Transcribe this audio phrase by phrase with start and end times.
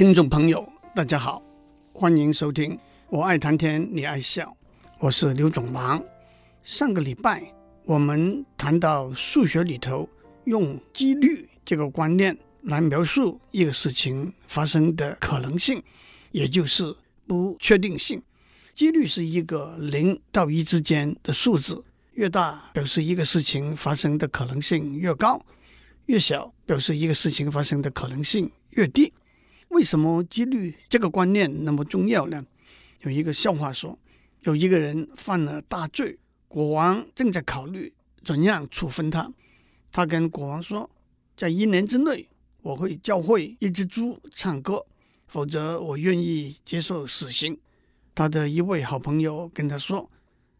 [0.00, 1.42] 听众朋友，大家好，
[1.92, 2.78] 欢迎收听。
[3.10, 4.56] 我爱谈天，你爱笑，
[4.98, 6.02] 我是刘总郎。
[6.62, 7.42] 上个礼拜
[7.84, 10.08] 我们谈到数学里头
[10.44, 15.82] 用几率这个观念来描述一个事情发生的可能性，
[16.32, 16.96] 也就是
[17.26, 18.22] 不确定性。
[18.74, 25.44] 几率是一个零到一之间的数字，越大表示一个事情发生的可能性越高，
[26.06, 29.12] 越小表示一个事情发生的可能性越低。
[29.70, 32.44] 为什么几率这个观念那么重要呢？
[33.02, 33.96] 有一个笑话说，
[34.40, 37.92] 有一个人犯了大罪，国王正在考虑
[38.24, 39.32] 怎样处分他。
[39.92, 40.90] 他跟国王说，
[41.36, 42.28] 在一年之内，
[42.62, 44.84] 我会教会一只猪唱歌，
[45.28, 47.58] 否则我愿意接受死刑。
[48.14, 50.10] 他的一位好朋友跟他说，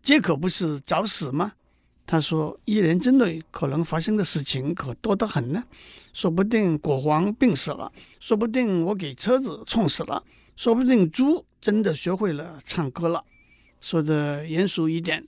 [0.00, 1.52] 这可不是找死吗？
[2.10, 5.62] 他说，一年之内可能发生的事情可多得很呢，
[6.12, 10.24] 说不定国王病死了，说不定我给车子撞死了，
[10.56, 11.46] 说不定猪。
[11.60, 13.22] 真的学会了唱歌了。
[13.80, 15.24] 说的严肃一点，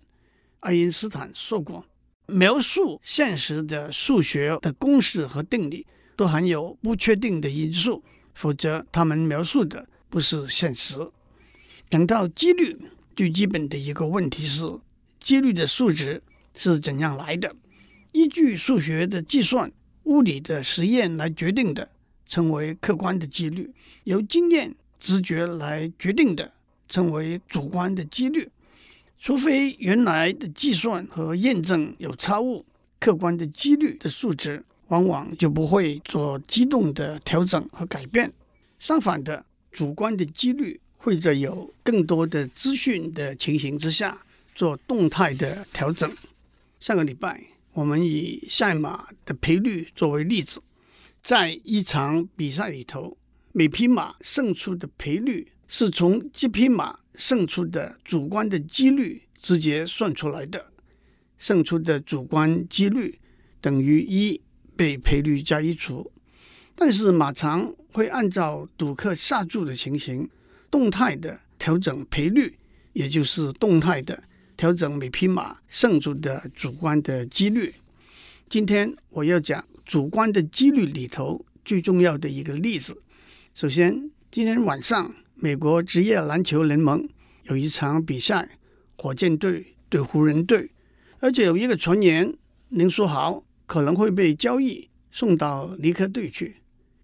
[0.60, 1.84] 爱因斯坦说过，
[2.26, 8.02] 描述现实的数学的公式和定理都含有不确定的因素，
[8.34, 10.96] 否则他们描述的不是现实。
[11.90, 12.76] 讲到几率，
[13.14, 14.66] 最基本的一个问题是，
[15.20, 16.20] 几率的数值
[16.54, 17.54] 是怎样来的？
[18.12, 19.70] 依据数学的计算、
[20.04, 21.88] 物理的实验来决定的，
[22.26, 23.70] 称为客观的几率。
[24.04, 24.74] 由经验。
[25.04, 26.52] 直觉来决定的，
[26.88, 28.48] 称为主观的几率。
[29.18, 32.64] 除非原来的计算和验证有差误，
[33.00, 38.32] 客观的几率的数值往往就不会做机动的调整和改变。
[38.78, 44.16] 相反的，主观的几率会在有更多的资讯的情形之下
[44.54, 46.08] 做动态的调整。
[46.82, 47.40] 上个礼拜，
[47.74, 50.60] 我们以赛马的赔率作为例子，
[51.22, 53.16] 在一场比赛里头。
[53.52, 60.72] 每匹马胜出的赔率是从这匹马胜出的主观的几率直接算出来的。
[61.38, 63.20] 胜出的主观几率
[63.60, 64.40] 等于一
[64.74, 66.10] 被赔率加一除。
[66.74, 70.28] 但是马场会按照赌客下注的情形，
[70.68, 72.58] 动态的调整赔率，
[72.92, 74.20] 也就是动态的
[74.62, 77.74] 调整每匹马胜出的主观的几率。
[78.48, 83.02] 今天我要讲主观的几率里头最重要的一个例子。
[83.56, 87.08] 首先，今天晚上美国职业篮球联盟
[87.46, 88.50] 有一场比赛，
[88.96, 90.70] 火箭队对湖人队，
[91.18, 92.32] 而且有一个传言，
[92.68, 96.58] 林书豪可能会被交易送到尼克队去。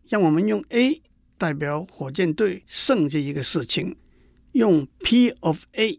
[0.06, 1.02] 让我们用 A
[1.36, 3.96] 代表火箭队胜这一个事情，
[4.52, 5.98] 用 P of A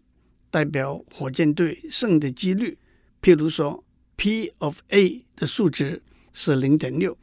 [0.50, 2.78] 代表火箭队胜的几率。
[3.22, 3.84] 譬如说
[4.16, 6.02] ，P of A 的数值
[6.34, 7.18] 是零点六，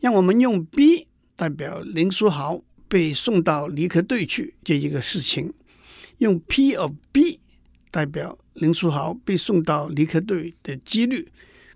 [0.00, 1.08] 让我们用 B。
[1.38, 5.52] 代表林书豪被送到尼克队去这一个事情，
[6.16, 7.40] 用 P of B
[7.90, 11.30] 代表林书豪被送到尼克队的几率，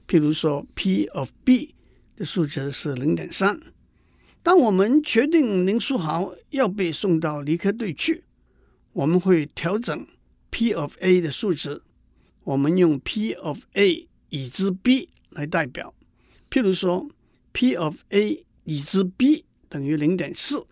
[0.09, 1.75] 譬如说 P of B
[2.17, 3.61] 的数值是零点三。
[4.43, 8.25] 当我们确定林书豪要被送到尼克队去，
[8.95, 10.07] 我们会调整
[10.51, 11.83] P of A 的数值，
[12.45, 15.95] 我们用 P of A 已知 B 来代表，
[16.51, 17.09] 譬如说
[17.53, 19.45] P of A 已知 B。
[19.69, 20.67] 等于零点四，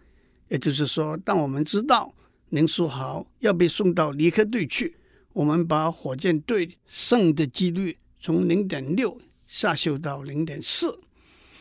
[0.48, 2.12] 也就是说，当我们知道
[2.48, 4.96] 林书豪要被送到尼克队去，
[5.32, 9.16] 我们把火箭队胜的几率从零点六
[9.46, 10.98] 下修到零点四。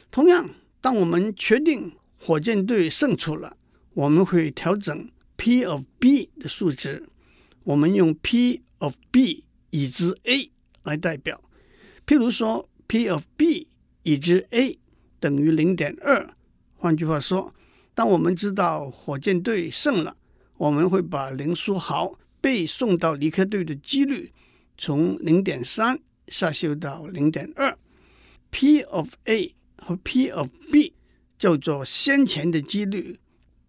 [0.09, 0.49] 同样，
[0.81, 3.55] 当我们确定火箭队胜出了，
[3.93, 7.07] 我们会调整 P of B 的数值，
[7.67, 10.49] 我们用 P of B 已知 A
[10.83, 11.43] 来代表。
[12.05, 13.67] 譬如说，P of B
[14.03, 14.79] 已知 A
[15.19, 16.33] 等于零点二。
[16.77, 17.53] 换句话说，
[17.93, 20.15] 当我们知道火箭队胜了，
[20.55, 24.31] 我们会把林书豪被送到尼克队的几率
[24.77, 25.99] 从零点三
[26.29, 27.77] 下修到零点二。
[28.49, 30.93] P of A 和 P of B
[31.37, 33.19] 叫做先前的几率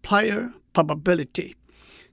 [0.01, 1.55] （prior probability），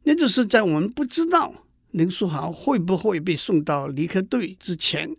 [0.02, 1.54] 那就是在我们不知道
[1.96, 5.16] 林书豪会不会被送到尼克队之前，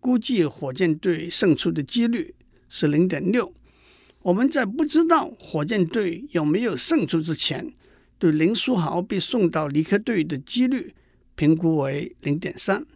[0.00, 2.34] 估计火箭队胜出的几率
[2.70, 3.52] 是零点六。
[4.22, 7.70] 我们在不知道火箭队有没有胜出之前，
[8.18, 10.94] 对林书豪被送到尼克队的几率
[11.34, 12.86] 评估为零点三。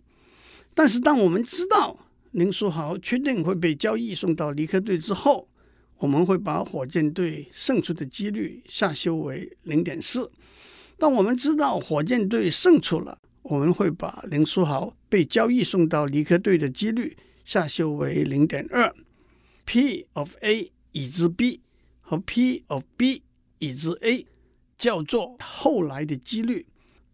[0.73, 1.99] 但是，当我们知道
[2.31, 5.47] 林书豪确定会被交易送到尼克队之后，
[5.99, 10.33] 我们会把火箭队胜出的几率下修为零点四。
[10.99, 18.95] 当我们知道火箭队胜出了，我们会把林书豪被交易送到尼克队的几率下修为零点二。
[19.65, 20.73] P of A。
[20.93, 21.61] 已知 B
[22.01, 23.23] 和 P of B
[23.59, 24.27] 已知 A
[24.77, 26.67] 叫做后来的几率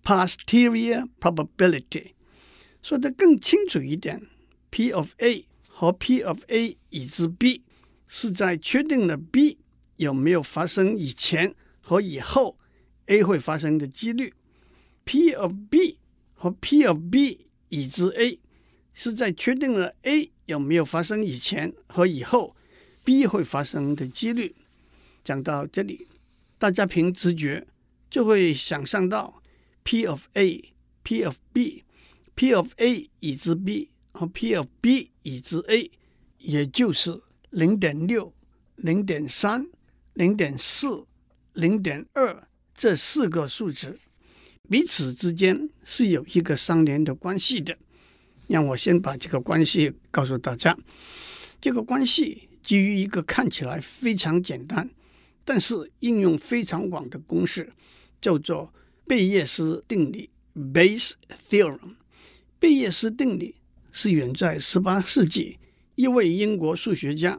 [0.03, 2.13] （posterior probability）。
[2.81, 4.23] 说得更清楚一点
[4.71, 7.63] ，P of A 和 P of A 已知 B
[8.07, 9.59] 是在确定了 B
[9.97, 12.57] 有没有发生以前和以后
[13.07, 14.35] A 会发生的几率。
[15.05, 15.99] P of B
[16.35, 18.39] 和 P of B 已知 A
[18.93, 22.57] 是在确定了 A 有没有发生以前和以后
[23.05, 24.55] B 会发生的几率。
[25.23, 26.07] 讲到这里，
[26.59, 27.67] 大家凭直觉
[28.11, 29.43] 就会想象到
[29.83, 30.73] P of A、
[31.03, 31.85] P of B。
[32.35, 35.91] P of A 已知 B 和 P of B 已知 A，
[36.39, 38.35] 也就是零点六、
[38.77, 39.69] 零点三、
[40.15, 41.07] 零点四、
[41.53, 43.99] 零点二这四个数值，
[44.69, 47.77] 彼此之间是有一个相连的关系的。
[48.47, 50.77] 让我先把这个关系告诉大家。
[51.61, 54.91] 这个关系基于一个看起来非常简单，
[55.47, 57.73] 但是应用非常广的公式，
[58.21, 58.71] 叫做
[59.07, 61.13] 贝叶斯定理 （Bayes
[61.49, 61.95] theorem）。
[62.59, 63.55] 贝叶斯定理
[63.93, 65.59] 是远在十八世纪
[65.95, 67.39] 一位英国数学家，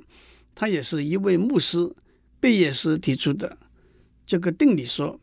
[0.56, 1.94] 他也是一位牧师，
[2.40, 3.58] 贝叶斯提出的。
[4.26, 5.20] 这个定理说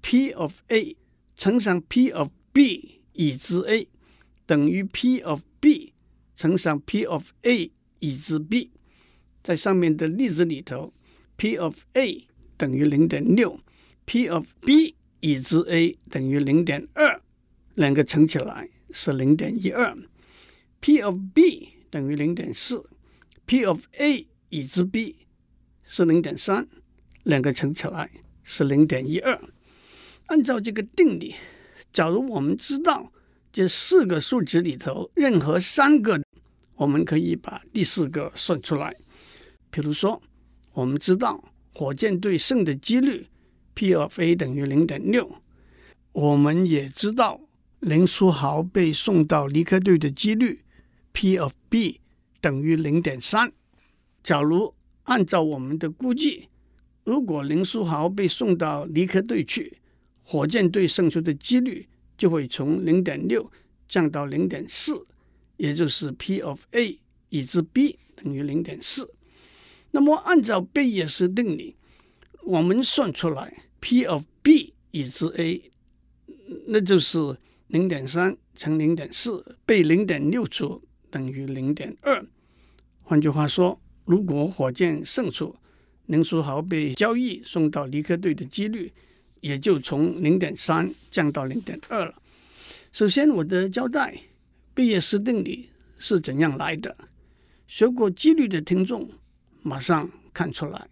[0.00, 0.96] ，P of A
[1.36, 3.88] 乘上 P of B 已知 A
[4.46, 5.92] 等于 P of B
[6.34, 8.70] 乘上 P of A 已知 B。
[9.42, 10.92] 在上面的例子里头
[11.36, 12.26] ，P of A
[12.56, 13.58] 等于零点六
[14.04, 17.20] ，P of B 已知 A 等于零点二，
[17.74, 18.68] 两个乘起来。
[18.92, 19.96] 是零点一二
[20.80, 22.90] ，P of B 等于零点四
[23.46, 25.14] ，P of A 已知 B
[25.84, 26.66] 是零点三，
[27.22, 28.10] 两个乘起来
[28.42, 29.40] 是零点一二。
[30.30, 31.34] 按照这个定理，
[31.92, 33.12] 假如我们知道
[33.52, 36.22] 这四个数值里头任何三个，
[36.76, 38.94] 我们可以把第四个算出来。
[39.70, 40.22] 比如说，
[40.72, 41.42] 我们知道
[41.74, 43.26] 火箭队胜的几率
[43.74, 45.28] P of A 等于零点六，
[46.12, 47.40] 我们也知道。
[47.80, 50.60] 林书豪被送到离开队的几率
[51.12, 51.98] P of B
[52.38, 53.50] 等于零点三。
[54.22, 54.74] 假如
[55.04, 56.48] 按照我们的估计，
[57.04, 59.78] 如果林书豪被送到离开队去，
[60.30, 63.50] 火箭队胜出的几率就会从零点六
[63.88, 65.04] 降到零点四，
[65.56, 66.96] 也就是 P of A
[67.30, 69.12] 已知 B 等于零点四。
[69.90, 71.74] 那么按照贝叶斯定理，
[72.44, 75.70] 我们算出来 P of B 已知 A，
[76.66, 77.36] 那就是。
[77.72, 82.26] 零点三乘零点四被零点六除等于零点二。
[83.04, 85.54] 换句话说，如果火箭胜出，
[86.06, 88.92] 林书豪被交易送到离开队的几率
[89.40, 92.14] 也就从零点三降到零点二了。
[92.92, 94.18] 首先，我的交代
[94.74, 96.96] 贝叶斯定理是怎样来的。
[97.66, 99.08] 学过几率的听众
[99.62, 100.88] 马上看出来，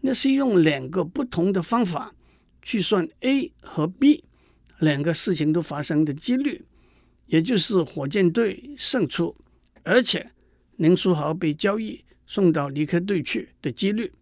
[0.00, 2.14] 那是用两个不同的方法
[2.62, 4.24] 去算 A 和 B。
[4.80, 6.64] 两个事情都发生的几率，
[7.26, 9.34] 也就是火箭队胜出，
[9.82, 10.30] 而且
[10.76, 14.12] 林书豪被交易送到离开队去的几率，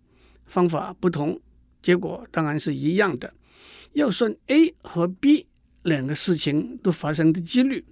[0.46, 1.38] 方法不同，
[1.82, 3.34] 结果当然是一样的。
[3.92, 5.46] 要算 A 和 B
[5.82, 7.84] 两个事情都发生的几率，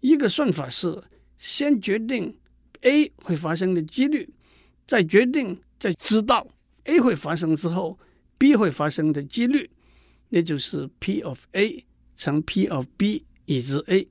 [0.00, 1.02] 一个算法是
[1.38, 2.36] 先决定
[2.82, 4.28] A 会发生的几率，
[4.86, 6.46] 再决定在知道
[6.84, 7.98] A 会发生之后
[8.38, 9.70] B 会发生的几率，
[10.28, 11.84] 那就是 P of A。
[12.16, 14.06] 乘 P of B 已知 A，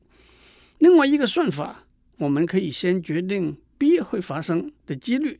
[0.80, 1.86] 另外一个算法，
[2.18, 5.40] 我们可以先决定 B 会发生的几率，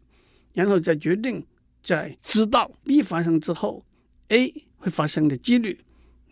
[0.54, 1.44] 然后再决定
[1.82, 3.84] 在知道 B 发生之后
[4.28, 5.78] A 会发生的几率，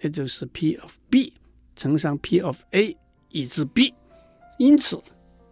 [0.01, 1.33] 那就是 P of B
[1.75, 2.95] 乘上 P of A
[3.29, 3.93] 已知 B。
[4.57, 4.99] 因此，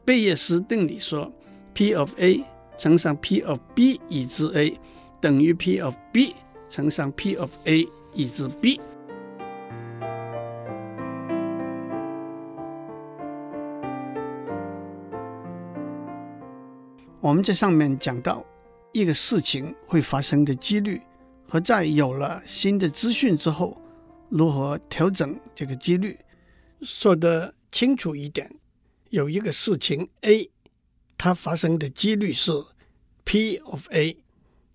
[0.04, 1.32] 贝叶斯定理说
[1.74, 2.44] P of A
[2.78, 4.80] 乘上 P of B 已知 A
[5.22, 6.36] 等于 P of B
[6.70, 8.80] 乘上 P of A 已知 B。
[17.22, 18.46] 我们在上面讲到
[18.94, 21.02] 一个事情会发生的几率，
[21.48, 23.82] 和在有了新的资讯之后，
[24.30, 26.20] 如何调整这个几率。
[26.82, 28.54] 说得清楚一点，
[29.10, 30.50] 有一个事情 A，
[31.18, 32.52] 它发生的几率是
[33.24, 34.18] P of A，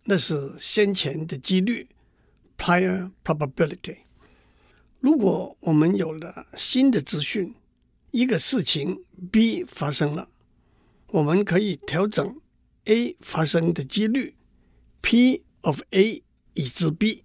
[0.05, 1.89] 那是先前的几率
[2.57, 3.99] （prior probability）。
[4.99, 7.55] 如果我们有了新的资讯，
[8.11, 10.29] 一个事情 B 发生了。
[11.09, 12.41] 我们可以调整
[12.85, 14.35] A 发生的几率
[15.01, 16.23] ，P of A
[16.55, 17.25] 已知 B，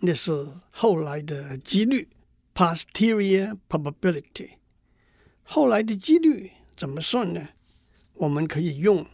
[0.00, 2.08] 那是后来的几率
[2.54, 4.50] （posterior probability）。
[5.42, 7.48] 后来的几率怎么算呢？
[8.14, 9.06] 我们可以用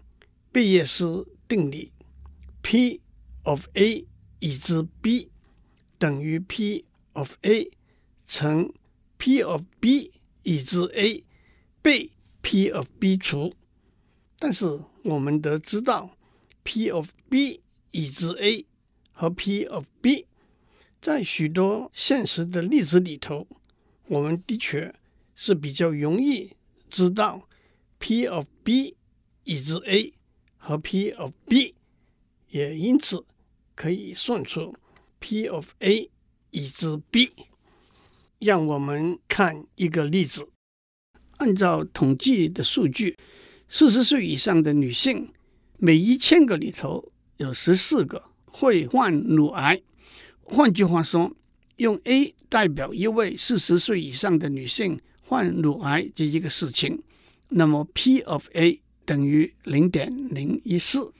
[0.52, 1.92] 贝叶斯定理
[2.62, 3.00] ，P
[3.44, 4.04] of A
[4.40, 5.30] 已知 B
[5.98, 7.70] 等于 P of A
[8.26, 8.72] 乘
[9.16, 10.12] P of B
[10.42, 11.24] 已知 A
[11.80, 12.10] 被
[12.42, 13.54] P of B 除。
[14.38, 16.16] 但是我们得知道
[16.62, 18.64] P of B 已知 A
[19.18, 20.26] 和 P of B
[21.02, 23.48] 在许多现实的例子里头，
[24.06, 24.94] 我们的确
[25.34, 26.52] 是比较容易
[26.88, 27.48] 知道
[27.98, 28.94] P of B
[29.42, 30.14] 已知 A
[30.56, 31.74] 和 P of B，
[32.50, 33.24] 也因此
[33.74, 34.76] 可以算出
[35.18, 36.08] P of A
[36.52, 37.32] 已知 B。
[38.38, 40.52] 让我们看一个例子，
[41.38, 43.16] 按照统计的数据，
[43.68, 45.32] 四十岁以上的女性
[45.76, 49.80] 每一千个里头有十四个会患乳癌。
[50.42, 51.30] 换句话说，
[51.76, 57.02] 用 A 代表一位四十岁以上的女性患乳癌这一个事情，
[57.50, 61.12] 那么 P of A 等于零点零一四。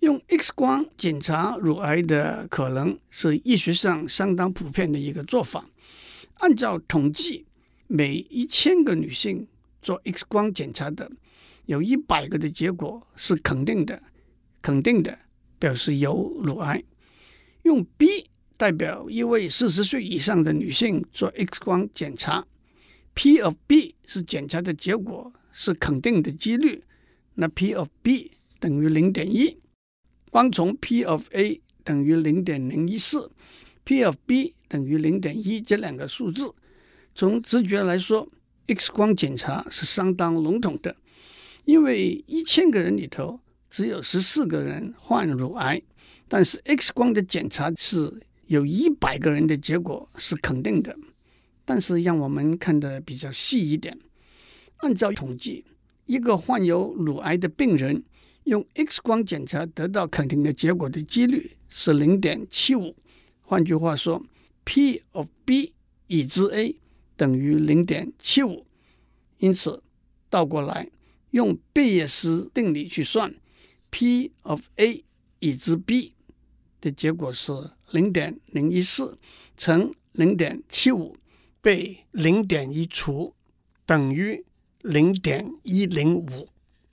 [0.00, 5.64] 用 X 光检查乳癌的可能是医学上相当普遍的一个做法。
[6.34, 7.46] 按照统计，
[7.86, 9.46] 每一千个女性
[9.80, 11.10] 做 X 光检查的，
[11.64, 14.02] 有一百个的结果是肯定的，
[14.60, 15.18] 肯定的
[15.64, 16.12] 表示有
[16.44, 16.84] 乳癌。
[17.62, 18.28] 用 B。
[18.56, 22.46] 代表一位四十岁以上的女性做 X 光检查
[23.12, 26.84] ，P of B 是检查的结果，是肯定的几率，
[27.34, 28.30] 那 P of B
[28.60, 29.58] 等于零点一。
[30.30, 33.28] 光从 P of A 等于零点零一四
[33.82, 36.54] ，P of B 等于零点一这两个数字，
[37.16, 38.28] 从直觉来说
[38.68, 40.96] ，X 光检查是相当笼统的，
[41.64, 43.40] 因为一千个人里头
[43.74, 45.82] 只有十四个人患乳癌，
[46.28, 48.22] 但是 X 光的检查是。
[48.46, 50.94] 有一百个人的结果是肯定的，
[51.64, 53.98] 但是让我们看得比较细一点。
[54.76, 55.64] 按照统计，
[56.04, 58.04] 一个患有乳癌的病人
[58.44, 62.94] 用 X 光检查得到肯定的结果的几率是零点七五。
[63.40, 64.22] 换句话说
[64.64, 65.72] ，P of B
[66.06, 66.76] 已知 A
[67.16, 68.66] 等于零点七五。
[69.38, 69.82] 因此，
[70.28, 70.90] 倒过来
[71.30, 73.34] 用贝叶斯定理去算
[73.94, 75.04] ，P of A
[75.38, 76.14] 已知 B
[76.80, 77.52] 的结果是。
[77.90, 79.16] 零点零一四
[79.56, 81.16] 乘零点七五
[81.60, 83.32] 被零点一除，
[83.86, 84.44] 等于
[84.82, 86.48] 零点一零五。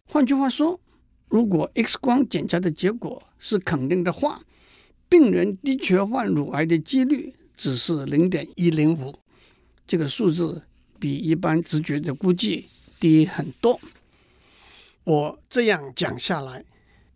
[0.05, 0.79] 换句话说，
[1.27, 4.43] 如果 X 光检查的结果是肯定的话，
[5.09, 9.15] 病人的确患乳癌的几率只是零点一零五。
[9.87, 10.63] 这个数字
[10.99, 12.67] 比一般直觉的估计
[12.99, 13.79] 低很多。
[15.03, 16.63] 我这样讲下来，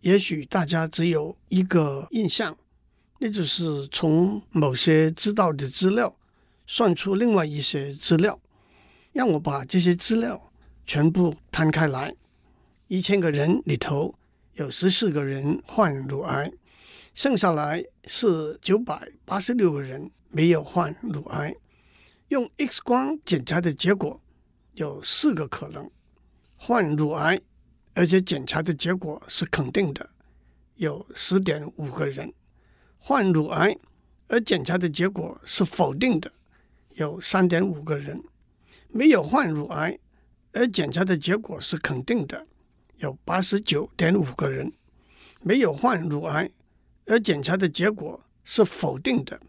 [0.00, 2.56] 也许大家只有一个印象。
[3.18, 6.14] 那就是从某些知道的资料
[6.66, 8.38] 算出另外一些资料，
[9.12, 10.52] 让我把这些资料
[10.84, 12.14] 全部摊开来。
[12.88, 14.14] 一千个人里头
[14.52, 16.52] 有十四个人患乳癌，
[17.14, 21.54] 剩下来是九百八十六个人没有患乳癌。
[22.28, 24.20] 用 X 光检查的结果
[24.74, 25.90] 有四个可能：
[26.56, 27.40] 患乳癌，
[27.96, 30.10] 而且检查的结果是肯定的，
[30.74, 32.30] 有十点五个人。
[32.98, 33.74] 患乳癌
[34.28, 36.30] 而检查的结果是否定的，
[36.96, 38.18] 有三点五个人；
[38.88, 39.98] 没有患乳癌
[40.52, 42.46] 而检查的结果是肯定的，
[42.98, 44.68] 有八十九点五个人；
[45.40, 46.50] 没有患乳癌
[47.06, 49.40] 而检查的结果是否定的，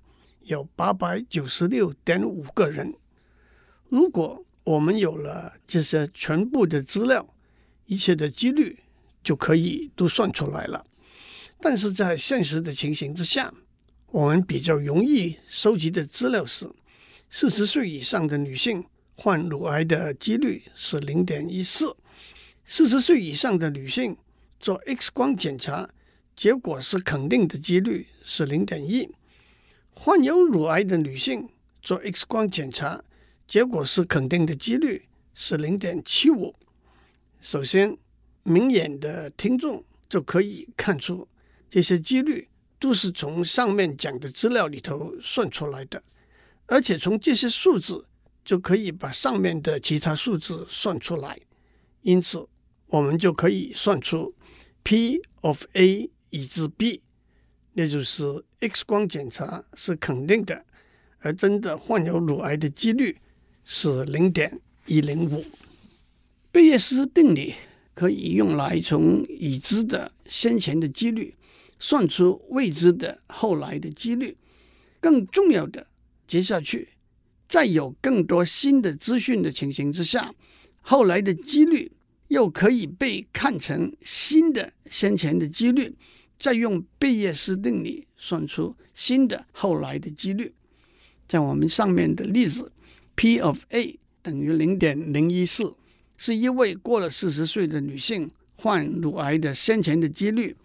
[0.44, 2.96] 有八百九十六点五个人。
[3.90, 7.28] 如果我们有了这些全部的资料，
[7.88, 8.80] 一切的几率
[9.24, 10.86] 就可以都算出来了。
[11.60, 13.52] 但是在现实的情形之下，
[14.12, 16.70] 我们比较容易收集的资料是：
[17.30, 21.98] 四十岁以上的女性患乳癌的几率是零点一四；
[22.64, 24.16] 四十岁以上的女性
[24.60, 25.90] 做 X 光检查，
[26.36, 29.10] 结果是肯定的几率是零点一；
[29.92, 31.50] 患有乳癌的女性
[31.82, 33.04] 做 X 光检查，
[33.48, 36.56] 结果是肯定的几率是零点七五。
[37.40, 37.98] 首先，
[38.44, 41.28] 明眼的听众就可以看出。
[41.70, 42.48] 这些几率
[42.80, 46.02] 都是从上面讲的资料里头算出来的，
[46.66, 48.06] 而且从这些数字
[48.44, 51.40] 就可以把上面的其他数字算出来，
[52.02, 52.48] 因此
[52.88, 54.34] 我们就可以算出
[54.84, 57.04] P of A 已知 B，
[57.74, 60.66] 那就是 X 光检查是肯定的，
[61.20, 63.18] 而真的患有乳癌的几率
[63.66, 65.46] 是零点一零五。
[66.52, 67.54] 贝叶斯定理
[67.94, 71.34] 可以用来从已知的先前的几率。
[71.80, 74.36] 算出未知的后来的几率，
[75.00, 75.86] 更重要的，
[76.26, 76.90] 接下去
[77.48, 80.34] 在有更多新的资讯的情形之下，
[80.82, 81.92] 后来的几率
[82.30, 85.94] 又可以被看成新的先前的几率，
[86.40, 90.52] 再用贝叶斯定理算出新的后来的几率。
[91.28, 92.72] 在我们上面的例子
[93.14, 95.76] ，P of A 等于零点零一四，
[96.18, 100.56] 是一位过了四十岁的女性患乳癌的先前的几率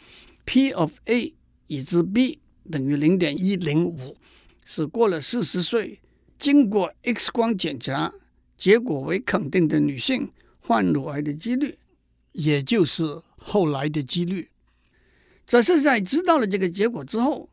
[0.45, 1.33] ；P of A
[1.69, 2.41] 已知 B
[2.71, 4.17] 等于零点一零五，
[4.65, 6.01] 是过了四十岁
[6.39, 8.13] 经过 X 光检查
[8.57, 11.79] 结果为肯定的女性患乳癌的几率，
[12.33, 14.49] 也就是后来的几率。
[15.47, 17.49] 这是在知道了这个结果之后。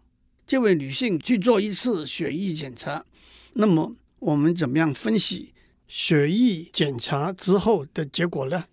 [0.47, 3.05] 这位女性去做一次血液检查，
[3.53, 5.53] 那么我们怎么样分析
[5.89, 8.63] 血液检查之后的结果呢？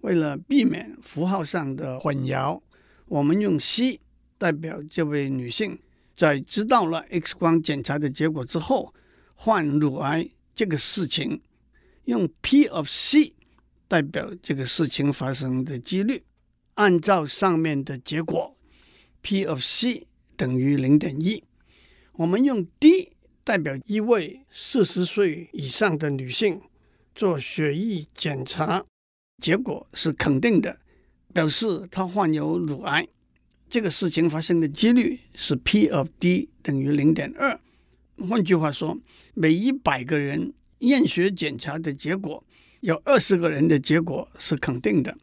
[0.00, 2.60] 为了避免符号上的混淆，
[3.04, 4.00] 我们用 C
[4.38, 5.78] 代表这位女性
[6.16, 8.94] 在知道了 X 光检查的结果之后
[9.34, 11.42] 患乳癌这个事情，
[12.06, 13.34] 用 P of C
[13.86, 16.24] 代表这个事情发生的几率。
[16.74, 18.56] 按照上面的结果
[19.20, 20.06] ，P of C。
[20.38, 21.42] 等于零点一，
[22.12, 23.15] 我们用 D
[23.46, 26.60] 代表一位四十岁以上的女性
[27.14, 28.84] 做血液检查，
[29.40, 30.80] 结果是肯定的，
[31.32, 33.06] 表示她患有乳癌。
[33.68, 37.60] 这个事情发生的几率是 P of D 等于零点二。
[38.28, 38.98] 换句话说，
[39.34, 42.42] 每一百个人验血检查的结果，
[42.80, 45.16] 有二十个人的结果是肯定的。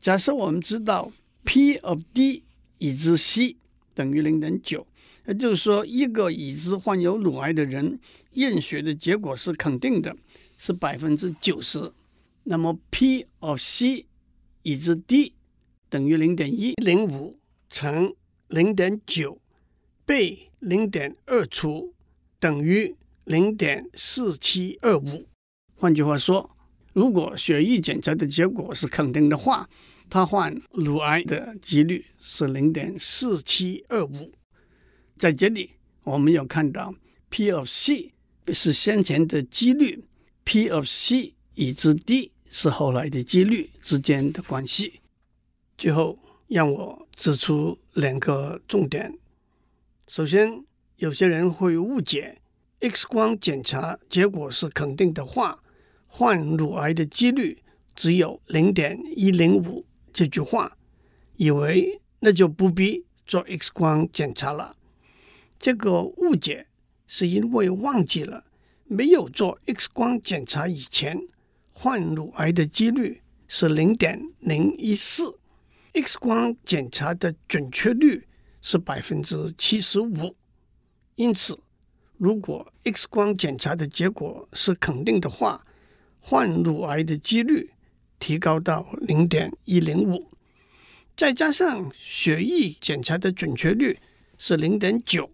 [0.00, 1.10] 假设我们知道
[1.42, 2.44] P of D
[2.78, 3.56] 已知 C。
[3.94, 4.86] 等于零点九，
[5.28, 8.00] 也就是说，一个已知患有乳癌的人
[8.32, 10.16] 验血的结果是肯定的，
[10.56, 11.92] 是百分之九十。
[12.44, 14.06] 那么 P of C
[14.62, 15.34] 已知 D
[15.90, 18.14] 等于零点一零五乘
[18.48, 19.38] 零点九
[20.06, 21.92] 被零点二除
[22.40, 22.94] 等于
[23.24, 25.26] 零点四七二五。
[25.76, 26.56] 换句话说，
[26.94, 29.68] 如果血液检查的结果是肯定的话，
[30.08, 34.32] 他患乳癌的几率是零点四七二五，
[35.18, 35.70] 在这里
[36.04, 36.94] 我们有看到
[37.28, 38.12] P of C
[38.52, 40.04] 是先前的几率
[40.44, 45.00] ，P of C 已知 D 是后来的几率之间的关系。
[45.76, 49.18] 最后让我指出两个重点：
[50.06, 50.64] 首先，
[50.96, 52.40] 有些人会误解
[52.80, 55.62] X 光检查结果是肯定的话，
[56.06, 57.62] 患乳癌的几率
[57.94, 59.84] 只有零点一零五。
[60.12, 60.76] 这句话，
[61.36, 64.76] 以为那就不必做 X 光检查了。
[65.58, 66.66] 这个误解
[67.06, 68.44] 是因为忘记了
[68.84, 71.20] 没有做 X 光检查以前，
[71.72, 75.38] 患乳癌的几率是零点零一四
[75.94, 78.26] ，X 光检查的准确率
[78.62, 80.36] 是百分之七十五。
[81.16, 81.58] 因此，
[82.16, 85.64] 如果 X 光检查的结果是肯定的话，
[86.20, 87.70] 患乳癌的几率。
[88.20, 90.28] 提高到零点一零五，
[91.16, 93.96] 再加上血液检查的准确率
[94.36, 95.30] 是零点九，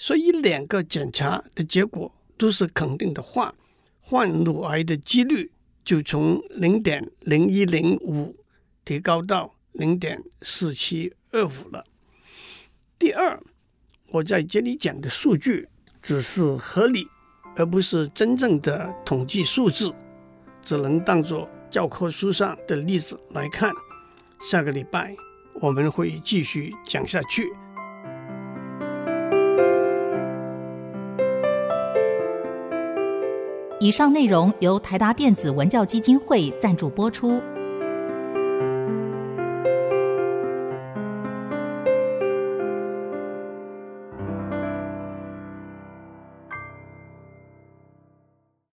[0.00, 3.54] 所以两个检查的结果都是肯定的话，
[4.00, 5.52] 患乳癌的几率
[5.84, 8.34] 就从零点零一零五
[8.82, 11.84] 提高到零点四七二五了。
[12.98, 13.38] 第二，
[14.08, 15.68] 我在这里讲的数据
[16.00, 17.06] 只是合理，
[17.54, 19.94] 而不是真正的统计数字，
[20.62, 21.46] 只能当作。
[21.70, 23.70] 教科书上的例子来看，
[24.40, 25.14] 下个礼拜
[25.60, 27.46] 我们会继续讲下去。
[33.82, 37.40] 以上内容由台达电子文教基金会赞助播出。